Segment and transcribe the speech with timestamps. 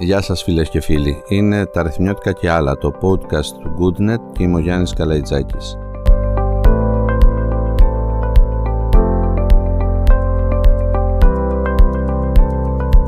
[0.00, 1.22] Γεια σας φίλες και φίλοι.
[1.28, 5.78] Είναι τα Ρεθμιώτικα και άλλα, το podcast του Goodnet και είμαι ο Γιάννης Καλαϊτζάκης.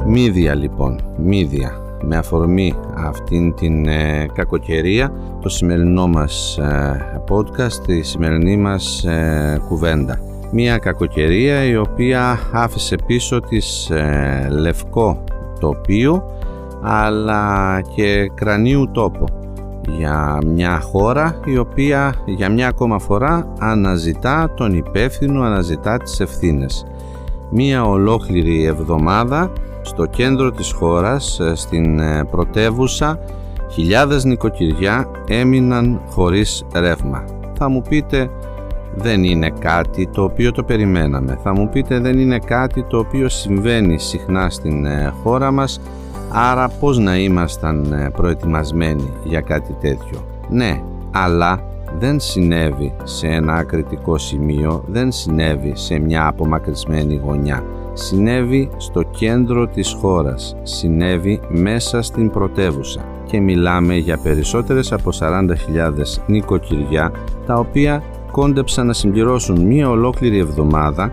[0.07, 1.73] Μύδια λοιπόν, μύδια.
[2.03, 9.61] Με αφορμή αυτήν την ε, κακοκαιρία, το σημερινό μας ε, podcast, η σημερινή μας ε,
[9.69, 10.21] κουβέντα.
[10.53, 15.25] Μία κακοκαιρία η οποία άφησε πίσω της ε, λευκό
[15.61, 16.39] τοπίο
[16.83, 19.25] αλλά και κρανίου τόπο
[19.97, 26.87] για μια χώρα η οποία για μια ακόμα φορά αναζητά τον υπεύθυνο, αναζητά τις ευθύνες.
[27.51, 33.19] Μία ολόκληρη εβδομάδα στο κέντρο της χώρας, ε, στην ε, πρωτεύουσα,
[33.71, 37.25] χιλιάδες νοικοκυριά έμειναν χωρίς ρεύμα.
[37.59, 38.31] Θα μου πείτε
[38.95, 41.39] δεν είναι κάτι το οποίο το περιμέναμε.
[41.43, 45.81] Θα μου πείτε δεν είναι κάτι το οποίο συμβαίνει συχνά στην ε, χώρα μας
[46.31, 51.63] άρα πώς να ήμασταν ε, προετοιμασμένοι για κάτι τέτοιο; Ναι, αλλά
[51.99, 57.65] δεν συνέβη σε ένα ακριτικό σημείο, δεν συνέβη σε μια απομακρυσμένη γωνιά.
[57.93, 65.55] Συνέβη στο κέντρο της χώρας, συνέβη μέσα στην πρωτεύουσα και μιλάμε για περισσότερες από 40.000
[66.27, 67.13] νοικοκυριά
[67.47, 71.13] τα οποία κόντεψαν να συμπληρώσουν μία ολόκληρη εβδομάδα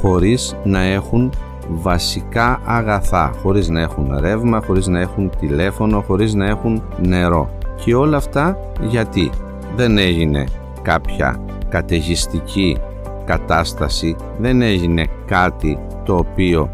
[0.00, 1.32] χωρίς να έχουν
[1.68, 7.50] βασικά αγαθά, χωρίς να έχουν ρεύμα, χωρίς να έχουν τηλέφωνο, χωρίς να έχουν νερό.
[7.84, 9.30] Και όλα αυτά γιατί
[9.76, 10.44] δεν έγινε
[10.82, 12.78] κάποια καταιγιστική
[13.24, 16.72] κατάσταση, δεν έγινε κάτι το οποίο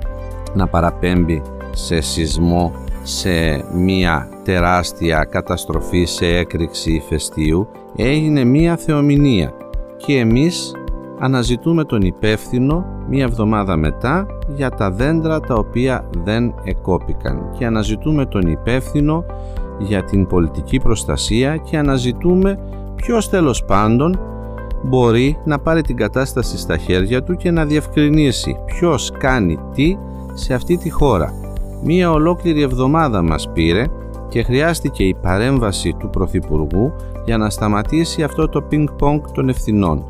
[0.54, 9.52] να παραπέμπει σε σεισμό, σε μία τεράστια καταστροφή, σε έκρηξη ηφαιστείου, έγινε μία θεομηνία
[9.96, 10.74] και εμείς
[11.20, 18.26] αναζητούμε τον υπεύθυνο μία εβδομάδα μετά για τα δέντρα τα οποία δεν εκόπηκαν και αναζητούμε
[18.26, 19.24] τον υπεύθυνο
[19.78, 22.58] για την πολιτική προστασία και αναζητούμε
[22.94, 24.18] ποιος τέλος πάντων
[24.82, 29.96] μπορεί να πάρει την κατάσταση στα χέρια του και να διευκρινίσει ποιος κάνει τι
[30.32, 31.32] σε αυτή τη χώρα.
[31.84, 33.84] Μία ολόκληρη εβδομάδα μας πήρε
[34.28, 36.92] και χρειάστηκε η παρέμβαση του Πρωθυπουργού
[37.24, 40.04] για να σταματήσει αυτό το πινκ-πονγκ των ευθυνών.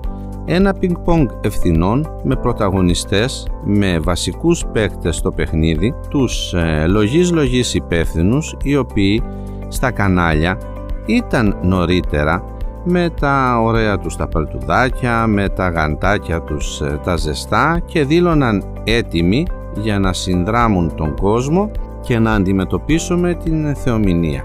[0.44, 8.56] Ένα πινκ-πονγκ ευθυνών με πρωταγωνιστές, με βασικούς παίκτες στο παιχνίδι, τους ε, λογής λογής υπεύθυνους,
[8.62, 9.22] οι οποίοι
[9.68, 10.58] στα κανάλια
[11.06, 12.44] ήταν νωρίτερα
[12.84, 18.64] με τα ωραία τους τα παλτουδάκια, με τα γαντάκια τους ε, τα ζεστά και δήλωναν
[18.84, 19.46] έτοιμοι
[19.76, 24.44] για να συνδράμουν τον κόσμο και να αντιμετωπίσουμε την θεομηνία.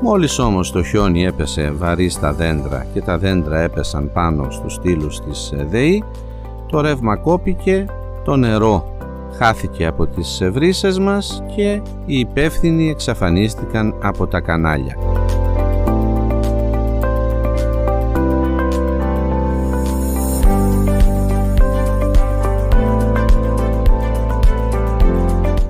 [0.00, 5.20] Μόλις όμως το χιόνι έπεσε βαρύ στα δέντρα και τα δέντρα έπεσαν πάνω στους στήλους
[5.20, 6.04] της ΔΕΗ,
[6.66, 7.86] το ρεύμα κόπηκε,
[8.24, 8.96] το νερό
[9.38, 14.96] χάθηκε από τις βρύσες μας και οι υπεύθυνοι εξαφανίστηκαν από τα κανάλια.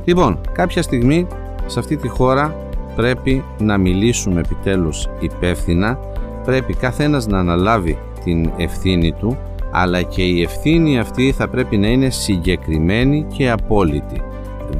[0.05, 1.27] Λοιπόν, κάποια στιγμή
[1.67, 2.68] σε αυτή τη χώρα
[2.99, 5.99] πρέπει να μιλήσουμε επιτέλους υπεύθυνα,
[6.45, 9.37] πρέπει καθένας να αναλάβει την ευθύνη του,
[9.73, 14.23] αλλά και η ευθύνη αυτή θα πρέπει να είναι συγκεκριμένη και απόλυτη.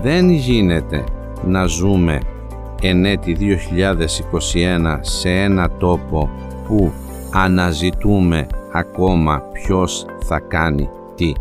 [0.03, 1.05] Δεν γίνεται
[1.47, 2.21] να ζούμε
[2.83, 3.37] εν έτη
[4.95, 6.31] 2021 σε ένα τόπο
[6.67, 6.93] που
[7.33, 11.33] αναζητούμε ακόμα ποιος θα κάνει τι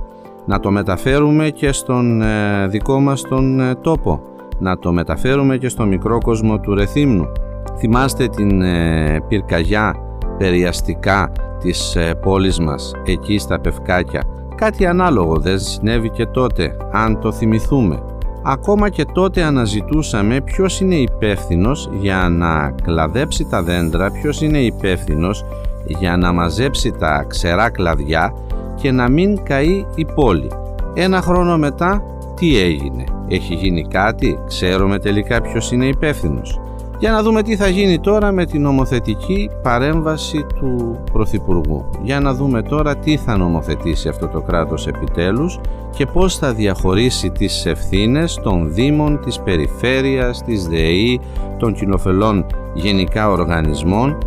[0.45, 4.21] να το μεταφέρουμε και στον ε, δικό μας τον ε, τόπο,
[4.59, 7.31] να το μεταφέρουμε και στο μικρό κόσμο του Ρεθύμνου.
[7.77, 9.95] Θυμάστε την ε, πυρκαγιά
[10.37, 14.23] περιαστικά της πόλης μας, εκεί στα Πευκάκια.
[14.55, 18.03] Κάτι ανάλογο δεν συνέβη και τότε, αν το θυμηθούμε.
[18.43, 25.45] Ακόμα και τότε αναζητούσαμε ποιος είναι υπεύθυνος για να κλαδέψει τα δέντρα, ποιος είναι υπεύθυνος
[25.85, 28.33] για να μαζέψει τα ξερά κλαδιά
[28.75, 30.51] και να μην καεί η πόλη.
[30.93, 32.03] Ένα χρόνο μετά
[32.39, 36.59] τι έγινε, έχει γίνει κάτι, ξέρουμε τελικά ποιος είναι υπεύθυνος.
[36.99, 41.89] Για να δούμε τι θα γίνει τώρα με την νομοθετική παρέμβαση του Πρωθυπουργού.
[42.03, 45.59] Για να δούμε τώρα τι θα νομοθετήσει αυτό το κράτος επιτέλους
[45.95, 51.19] και πώς θα διαχωρίσει τις ευθύνες των Δήμων, της Περιφέρειας, της ΔΕΗ,
[51.59, 54.17] των κοινοφελών γενικά οργανισμών,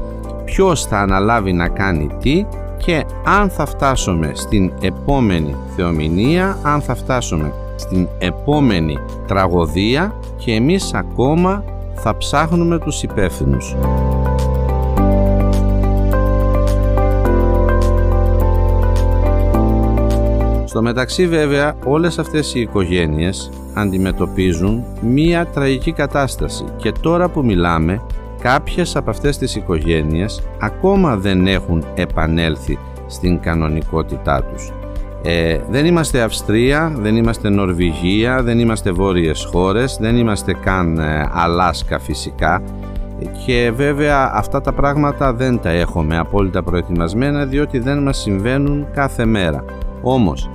[0.44, 2.46] ποιος θα αναλάβει να κάνει τι
[2.76, 10.94] και αν θα φτάσουμε στην επόμενη θεομηνία, αν θα φτάσουμε στην επόμενη τραγωδία και εμείς
[10.94, 13.76] ακόμα θα ψάχνουμε τους υπεύθυνους.
[20.64, 28.02] Στο μεταξύ βέβαια όλες αυτές οι οικογένειες αντιμετωπίζουν μία τραγική κατάσταση και τώρα που μιλάμε
[28.40, 34.72] κάποιες από αυτές τις οικογένειες ακόμα δεν έχουν επανέλθει στην κανονικότητά τους.
[35.22, 41.30] Ε, δεν είμαστε Αυστρία, δεν είμαστε Νορβηγία, δεν είμαστε βόρειες χώρες, δεν είμαστε καν ε,
[41.32, 42.62] Αλάσκα φυσικά
[43.46, 49.24] και βέβαια αυτά τα πράγματα δεν τα έχουμε απόλυτα προετοιμασμένα διότι δεν μας συμβαίνουν κάθε
[49.24, 49.64] μέρα.
[50.02, 50.50] Όμως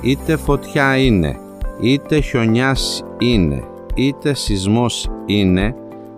[0.00, 1.36] είτε φωτιά είναι,
[1.80, 3.62] είτε χιονιάς είναι,
[3.94, 5.74] είτε σεισμός είναι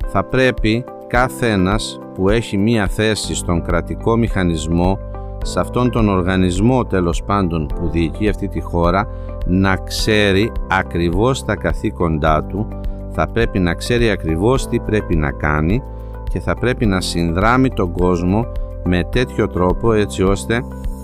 [0.09, 4.99] θα πρέπει κάθε ένας που έχει μία θέση στον κρατικό μηχανισμό
[5.47, 9.09] σε αυτόν τον οργανισμό τέλος πάντων που διοικεί αυτή τη χώρα
[9.47, 12.69] να ξέρει ακριβώς τα καθήκοντά του
[13.11, 15.83] θα πρέπει να ξέρει ακριβώς τι πρέπει να κάνει
[16.31, 18.47] και θα πρέπει να συνδράμει τον κόσμο
[18.85, 20.63] με τέτοιο τρόπο έτσι ώστε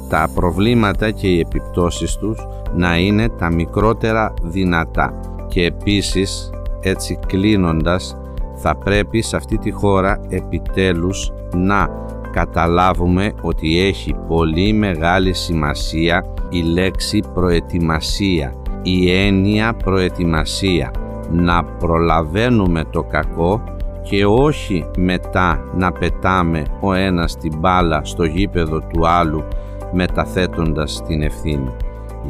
[0.09, 5.21] τα προβλήματα και οι επιπτώσεις τους να είναι τα μικρότερα δυνατά.
[5.49, 6.51] Και επίσης
[6.81, 8.17] έτσι κλείνοντας
[8.55, 11.89] θα πρέπει σε αυτή τη χώρα επιτέλους να
[12.33, 20.91] καταλάβουμε ότι έχει πολύ μεγάλη σημασία η λέξη προετοιμασία, η έννοια προετοιμασία.
[21.31, 23.63] Να προλαβαίνουμε το κακό
[24.03, 29.45] και όχι μετά να πετάμε ο ένας την μπάλα στο γήπεδο του άλλου
[29.93, 31.71] μεταθέτοντας την ευθύνη.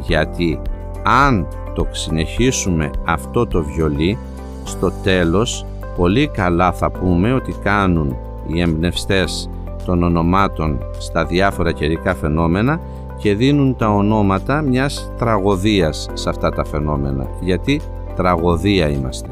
[0.01, 0.61] Γιατί
[1.03, 4.17] αν το συνεχίσουμε αυτό το βιολί,
[4.63, 5.65] στο τέλος
[5.97, 8.15] πολύ καλά θα πούμε ότι κάνουν
[8.47, 9.49] οι εμπνευστές
[9.85, 12.79] των ονομάτων στα διάφορα καιρικά φαινόμενα
[13.17, 17.81] και δίνουν τα ονόματα μιας τραγωδίας σε αυτά τα φαινόμενα γιατί
[18.15, 19.29] τραγωδία είμαστε.